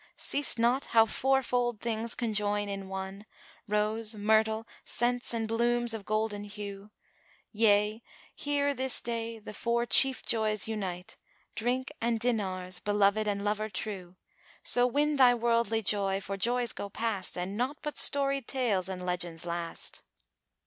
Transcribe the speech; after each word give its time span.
Seest 0.17 0.57
not 0.57 0.85
how 0.85 1.05
four 1.05 1.43
fold 1.43 1.79
things 1.79 2.15
conjoin 2.15 2.67
in 2.67 2.87
one 2.87 3.23
* 3.47 3.59
Rose, 3.67 4.15
myrtle, 4.15 4.67
scents 4.83 5.31
and 5.31 5.47
blooms 5.47 5.93
of 5.93 6.05
golden 6.07 6.43
hue.[FN#432] 6.43 6.89
Yea, 7.51 8.01
here 8.33 8.73
this 8.73 8.99
day 8.99 9.37
the 9.37 9.53
four 9.53 9.85
chief 9.85 10.23
joys 10.25 10.67
unite 10.67 11.17
* 11.35 11.55
Drink 11.55 11.91
and 12.01 12.19
dinars, 12.19 12.79
beloved 12.79 13.27
and 13.27 13.45
lover 13.45 13.69
true: 13.69 14.15
So 14.63 14.87
win 14.87 15.17
thy 15.17 15.35
worldly 15.35 15.83
joy, 15.83 16.19
for 16.19 16.35
joys 16.35 16.73
go 16.73 16.89
past 16.89 17.37
* 17.37 17.37
And 17.37 17.55
naught 17.55 17.77
but 17.83 17.95
storied 17.99 18.47
tales 18.47 18.89
and 18.89 19.05
legends 19.05 19.45
last." 19.45 20.01